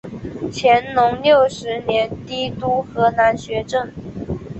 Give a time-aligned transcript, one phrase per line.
[0.51, 3.91] 乾隆六十年提督河南学政。